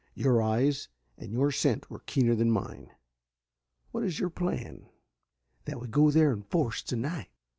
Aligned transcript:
Your 0.15 0.41
eyes 0.41 0.89
and 1.15 1.31
your 1.31 1.51
scent 1.51 1.91
were 1.91 1.99
keener 1.99 2.33
than 2.33 2.49
mine. 2.49 2.89
What 3.91 4.03
is 4.03 4.19
your 4.19 4.31
plan?" 4.31 4.89
"That 5.65 5.79
we 5.79 5.89
go 5.89 6.09
there 6.09 6.33
in 6.33 6.41
force 6.41 6.81
tonight." 6.81 7.29